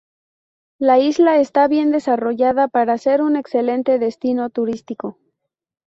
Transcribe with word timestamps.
La 0.79 0.97
isla 0.97 1.37
está 1.39 1.67
bien 1.67 1.91
desarrollada 1.91 2.67
para 2.67 2.97
ser 2.97 3.21
un 3.21 3.35
excelente 3.35 3.99
destino 3.99 4.49
turístico. 4.49 5.19